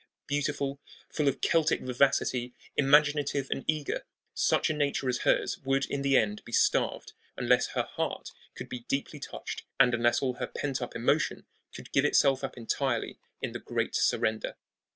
[0.25, 0.81] Beautiful,
[1.11, 6.17] full of Celtic vivacity, imaginative and eager, such a nature as hers would in the
[6.17, 10.81] end be starved unless her heart should be deeply touched and unless all her pent
[10.81, 14.55] up emotion could give itself up entirely in the great surrender.